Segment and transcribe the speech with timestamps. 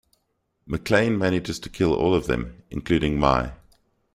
[0.67, 3.53] McClane manages to kill all of them, including Mai.